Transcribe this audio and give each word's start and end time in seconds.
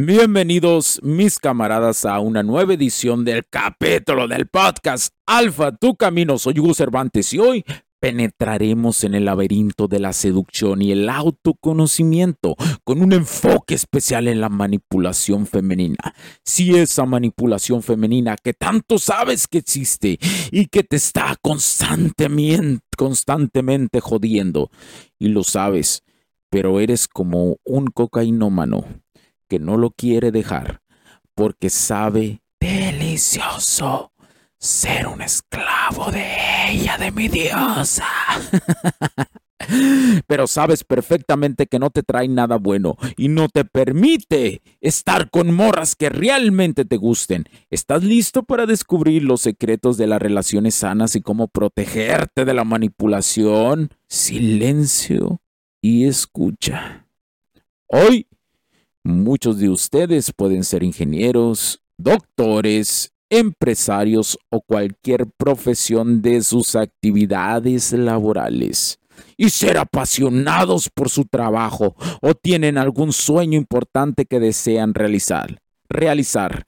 Bienvenidos 0.00 1.00
mis 1.02 1.40
camaradas 1.40 2.04
a 2.04 2.20
una 2.20 2.44
nueva 2.44 2.74
edición 2.74 3.24
del 3.24 3.44
capítulo 3.50 4.28
del 4.28 4.46
podcast 4.46 5.12
Alfa, 5.26 5.74
tu 5.76 5.96
camino. 5.96 6.38
Soy 6.38 6.60
Hugo 6.60 6.72
Cervantes 6.72 7.32
y 7.34 7.40
hoy 7.40 7.64
penetraremos 7.98 9.02
en 9.02 9.16
el 9.16 9.24
laberinto 9.24 9.88
de 9.88 9.98
la 9.98 10.12
seducción 10.12 10.82
y 10.82 10.92
el 10.92 11.08
autoconocimiento 11.08 12.54
con 12.84 13.02
un 13.02 13.12
enfoque 13.12 13.74
especial 13.74 14.28
en 14.28 14.40
la 14.40 14.48
manipulación 14.48 15.48
femenina. 15.48 16.14
Si 16.44 16.76
esa 16.76 17.04
manipulación 17.04 17.82
femenina 17.82 18.36
que 18.36 18.54
tanto 18.54 18.98
sabes 18.98 19.48
que 19.48 19.58
existe 19.58 20.20
y 20.52 20.66
que 20.66 20.84
te 20.84 20.94
está 20.94 21.34
constantemente, 21.42 22.84
constantemente 22.96 23.98
jodiendo 23.98 24.70
y 25.18 25.26
lo 25.26 25.42
sabes, 25.42 26.04
pero 26.50 26.78
eres 26.78 27.08
como 27.08 27.56
un 27.64 27.88
cocainómano 27.88 28.84
que 29.48 29.58
no 29.58 29.76
lo 29.76 29.90
quiere 29.90 30.30
dejar 30.30 30.82
porque 31.34 31.70
sabe 31.70 32.42
delicioso 32.60 34.12
ser 34.58 35.06
un 35.06 35.22
esclavo 35.22 36.10
de 36.10 36.26
ella, 36.68 36.98
de 36.98 37.12
mi 37.12 37.28
diosa. 37.28 38.04
Pero 40.26 40.46
sabes 40.46 40.82
perfectamente 40.82 41.66
que 41.66 41.78
no 41.78 41.90
te 41.90 42.02
trae 42.02 42.26
nada 42.26 42.56
bueno 42.56 42.96
y 43.16 43.28
no 43.28 43.48
te 43.48 43.64
permite 43.64 44.62
estar 44.80 45.30
con 45.30 45.54
morras 45.54 45.94
que 45.94 46.08
realmente 46.08 46.84
te 46.84 46.96
gusten. 46.96 47.44
¿Estás 47.70 48.02
listo 48.02 48.42
para 48.42 48.66
descubrir 48.66 49.22
los 49.22 49.40
secretos 49.40 49.96
de 49.96 50.06
las 50.06 50.20
relaciones 50.20 50.74
sanas 50.74 51.16
y 51.16 51.20
cómo 51.20 51.48
protegerte 51.48 52.44
de 52.44 52.54
la 52.54 52.64
manipulación? 52.64 53.90
Silencio 54.08 55.40
y 55.80 56.06
escucha. 56.06 57.06
Hoy 57.86 58.26
Muchos 59.08 59.58
de 59.58 59.70
ustedes 59.70 60.34
pueden 60.36 60.64
ser 60.64 60.82
ingenieros, 60.82 61.80
doctores, 61.96 63.10
empresarios 63.30 64.38
o 64.50 64.60
cualquier 64.60 65.26
profesión 65.38 66.20
de 66.20 66.42
sus 66.42 66.76
actividades 66.76 67.92
laborales 67.92 68.98
y 69.38 69.48
ser 69.48 69.78
apasionados 69.78 70.90
por 70.90 71.08
su 71.08 71.24
trabajo 71.24 71.96
o 72.20 72.34
tienen 72.34 72.76
algún 72.76 73.14
sueño 73.14 73.56
importante 73.56 74.26
que 74.26 74.40
desean 74.40 74.92
realizar. 74.92 75.58
Realizar. 75.88 76.66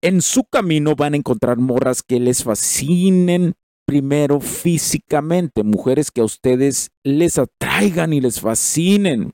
En 0.00 0.22
su 0.22 0.42
camino 0.42 0.96
van 0.96 1.14
a 1.14 1.18
encontrar 1.18 1.58
morras 1.58 2.02
que 2.02 2.18
les 2.18 2.42
fascinen 2.42 3.54
primero 3.84 4.40
físicamente, 4.40 5.62
mujeres 5.62 6.10
que 6.10 6.20
a 6.20 6.24
ustedes 6.24 6.90
les 7.04 7.38
atraigan 7.38 8.12
y 8.12 8.20
les 8.20 8.40
fascinen. 8.40 9.30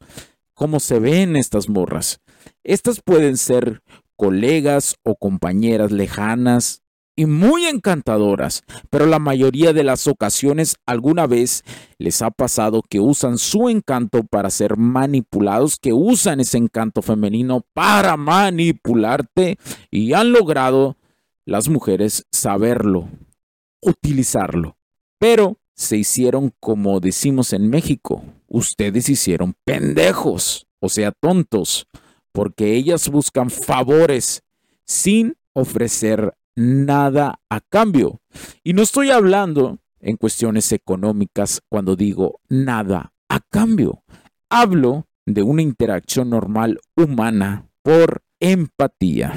¿Cómo 0.52 0.80
se 0.80 0.98
ven 0.98 1.36
estas 1.36 1.70
morras? 1.70 2.20
Estas 2.64 3.00
pueden 3.00 3.36
ser 3.36 3.82
colegas 4.16 4.96
o 5.02 5.14
compañeras 5.16 5.92
lejanas 5.92 6.82
y 7.16 7.24
muy 7.24 7.64
encantadoras, 7.64 8.62
pero 8.90 9.06
la 9.06 9.18
mayoría 9.18 9.72
de 9.72 9.82
las 9.82 10.06
ocasiones 10.06 10.76
alguna 10.84 11.26
vez 11.26 11.64
les 11.98 12.20
ha 12.20 12.30
pasado 12.30 12.82
que 12.82 13.00
usan 13.00 13.38
su 13.38 13.70
encanto 13.70 14.22
para 14.24 14.50
ser 14.50 14.76
manipulados, 14.76 15.78
que 15.78 15.94
usan 15.94 16.40
ese 16.40 16.58
encanto 16.58 17.00
femenino 17.00 17.64
para 17.72 18.18
manipularte 18.18 19.58
y 19.90 20.12
han 20.12 20.32
logrado 20.32 20.96
las 21.46 21.70
mujeres 21.70 22.26
saberlo, 22.30 23.08
utilizarlo. 23.80 24.76
Pero 25.18 25.58
se 25.74 25.96
hicieron 25.96 26.52
como 26.60 27.00
decimos 27.00 27.54
en 27.54 27.70
México, 27.70 28.24
ustedes 28.46 29.08
hicieron 29.08 29.54
pendejos, 29.64 30.66
o 30.80 30.90
sea, 30.90 31.12
tontos 31.12 31.86
porque 32.36 32.74
ellas 32.74 33.08
buscan 33.08 33.48
favores 33.48 34.42
sin 34.84 35.38
ofrecer 35.54 36.36
nada 36.54 37.40
a 37.48 37.62
cambio. 37.62 38.20
Y 38.62 38.74
no 38.74 38.82
estoy 38.82 39.10
hablando 39.10 39.78
en 40.00 40.18
cuestiones 40.18 40.70
económicas 40.72 41.62
cuando 41.70 41.96
digo 41.96 42.40
nada 42.50 43.14
a 43.30 43.40
cambio. 43.40 44.02
Hablo 44.50 45.06
de 45.24 45.42
una 45.42 45.62
interacción 45.62 46.28
normal 46.28 46.78
humana 46.94 47.70
por 47.82 48.22
empatía. 48.38 49.32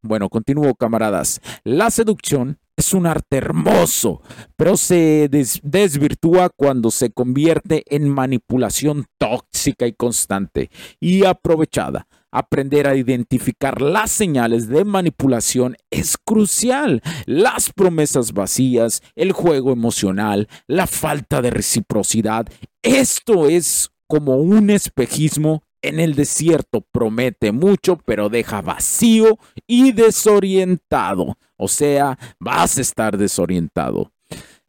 Bueno, 0.00 0.30
continúo 0.30 0.74
camaradas. 0.74 1.38
La 1.64 1.90
seducción 1.90 2.58
es 2.76 2.94
un 2.94 3.06
arte 3.06 3.36
hermoso, 3.36 4.22
pero 4.56 4.78
se 4.78 5.28
desvirtúa 5.62 6.48
cuando 6.48 6.90
se 6.90 7.10
convierte 7.10 7.84
en 7.94 8.08
manipulación 8.08 9.04
tóxica 9.18 9.86
y 9.86 9.92
constante 9.92 10.70
y 10.98 11.26
aprovechada. 11.26 12.06
Aprender 12.34 12.88
a 12.88 12.96
identificar 12.96 13.82
las 13.82 14.10
señales 14.10 14.68
de 14.68 14.86
manipulación 14.86 15.76
es 15.90 16.16
crucial. 16.16 17.02
Las 17.26 17.70
promesas 17.70 18.32
vacías, 18.32 19.02
el 19.14 19.32
juego 19.32 19.70
emocional, 19.70 20.48
la 20.66 20.86
falta 20.86 21.42
de 21.42 21.50
reciprocidad. 21.50 22.46
Esto 22.80 23.48
es 23.48 23.90
como 24.06 24.36
un 24.36 24.70
espejismo 24.70 25.62
en 25.82 26.00
el 26.00 26.14
desierto. 26.14 26.80
Promete 26.90 27.52
mucho, 27.52 27.98
pero 27.98 28.30
deja 28.30 28.62
vacío 28.62 29.38
y 29.66 29.92
desorientado. 29.92 31.36
O 31.58 31.68
sea, 31.68 32.18
vas 32.40 32.78
a 32.78 32.80
estar 32.80 33.18
desorientado. 33.18 34.10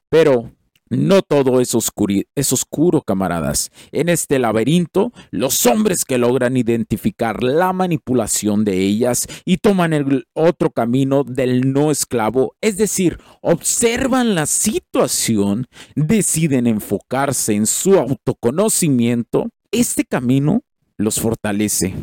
Pero 0.09 0.51
no 0.93 1.21
todo 1.21 1.59
es, 1.59 1.73
oscuro, 1.75 3.01
camaradas. 3.01 3.71
En 3.91 4.09
este 4.09 4.39
laberinto, 4.39 5.11
los 5.31 5.65
hombres 5.65 6.05
que 6.05 6.17
logran 6.17 6.57
identificar 6.57 7.43
la 7.43 7.73
manipulación 7.73 8.63
de 8.65 8.79
ellas 8.79 9.27
y 9.45 9.57
toman 9.57 9.93
el 9.93 10.25
otro 10.33 10.71
camino 10.71 11.23
del 11.23 11.73
no 11.73 11.91
esclavo, 11.91 12.55
es 12.61 12.77
decir, 12.77 13.19
observan 13.41 14.35
la 14.35 14.45
situación, 14.45 15.67
deciden 15.95 16.67
enfocarse 16.67 17.53
en 17.53 17.65
su 17.65 17.99
autoconocimiento, 17.99 19.49
este 19.71 20.05
camino 20.05 20.61
los 20.97 21.19
fortalece, 21.19 21.93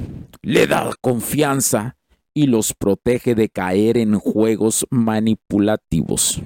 le 0.43 0.67
da 0.67 0.91
confianza 1.01 1.97
y 2.35 2.47
los 2.47 2.75
protege 2.75 3.35
de 3.35 3.49
caer 3.49 3.97
en 3.97 4.19
juegos 4.19 4.87
manipulativos. 4.91 6.43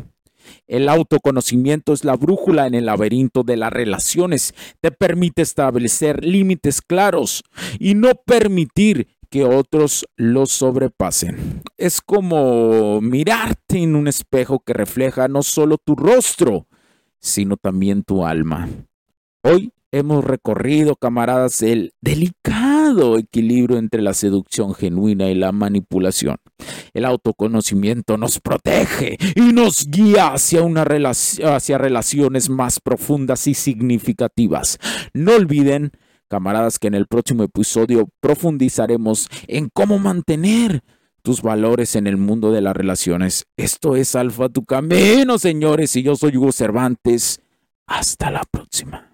El 0.67 0.89
autoconocimiento 0.89 1.93
es 1.93 2.05
la 2.05 2.17
brújula 2.17 2.67
en 2.67 2.75
el 2.75 2.87
laberinto 2.87 3.43
de 3.43 3.57
las 3.57 3.73
relaciones. 3.73 4.55
Te 4.81 4.91
permite 4.91 5.43
establecer 5.43 6.25
límites 6.25 6.81
claros 6.81 7.43
y 7.79 7.95
no 7.95 8.15
permitir 8.15 9.09
que 9.31 9.45
otros 9.45 10.07
los 10.17 10.53
sobrepasen. 10.53 11.63
Es 11.77 12.01
como 12.01 13.01
mirarte 13.01 13.79
en 13.79 13.97
un 13.97 14.07
espejo 14.07 14.61
que 14.61 14.73
refleja 14.73 15.27
no 15.27 15.43
solo 15.43 15.77
tu 15.77 15.97
rostro, 15.97 16.69
sino 17.19 17.57
también 17.57 18.05
tu 18.05 18.25
alma. 18.25 18.69
Hoy 19.43 19.73
hemos 19.95 20.25
recorrido, 20.25 20.97
camaradas, 20.97 21.63
el 21.63 21.93
delicado 22.01 23.17
equilibrio 23.17 23.79
entre 23.79 24.03
la 24.03 24.13
seducción 24.13 24.75
genuina 24.75 25.31
y 25.31 25.35
la 25.35 25.53
manipulación. 25.53 26.37
El 26.93 27.05
autoconocimiento 27.05 28.17
nos 28.17 28.41
protege 28.41 29.17
y 29.37 29.53
nos 29.53 29.89
guía 29.89 30.33
hacia, 30.33 30.63
una 30.63 30.83
hacia 30.83 31.79
relaciones 31.79 32.51
más 32.51 32.81
profundas 32.81 33.47
y 33.47 33.55
significativas. 33.55 34.79
No 35.13 35.35
olviden, 35.35 35.93
camaradas, 36.29 36.79
que 36.79 36.89
en 36.89 36.95
el 36.95 37.07
próximo 37.07 37.45
episodio 37.45 38.09
profundizaremos 38.21 39.29
en 39.47 39.69
cómo 39.73 39.99
mantener 39.99 40.83
tus 41.23 41.41
valores 41.41 41.97
en 41.97 42.07
el 42.07 42.17
mundo 42.17 42.53
de 42.53 42.61
las 42.61 42.77
relaciones. 42.77 43.47
Esto 43.57 43.97
es 43.97 44.15
Alfa 44.15 44.49
Tu 44.49 44.65
Camino, 44.65 45.39
señores, 45.39 45.97
y 45.97 46.03
yo 46.03 46.17
soy 46.17 46.37
Hugo 46.37 46.53
Cervantes. 46.53 47.41
Hasta 47.87 48.31
la 48.31 48.43
próxima. 48.51 49.14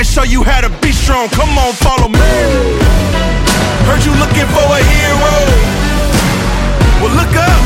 can 0.00 0.06
show 0.06 0.24
you 0.24 0.42
how 0.42 0.62
to 0.62 0.70
be 0.80 0.92
strong. 0.92 1.28
Come 1.28 1.52
on, 1.58 1.74
follow 1.74 2.08
me. 2.08 2.32
Heard 3.84 4.00
you 4.00 4.16
looking 4.16 4.48
for 4.48 4.64
a 4.64 4.80
hero. 4.80 5.34
Well, 7.04 7.12
look 7.20 7.34
up. 7.36 7.60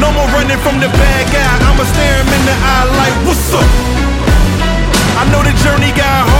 No 0.00 0.08
more 0.16 0.24
running 0.32 0.56
from 0.64 0.80
the 0.80 0.88
bad 0.88 1.24
guy. 1.28 1.52
I'ma 1.68 1.84
stare 1.84 2.16
him 2.24 2.32
in 2.32 2.42
the 2.48 2.56
eye 2.56 2.86
like, 2.96 3.16
what's 3.28 3.52
up? 3.52 3.68
I 5.20 5.28
know 5.28 5.42
the 5.44 5.52
journey 5.60 5.92
got 5.92 6.24
hard 6.24 6.39